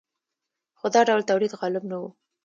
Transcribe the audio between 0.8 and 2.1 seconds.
دا ډول تولید غالب نه و.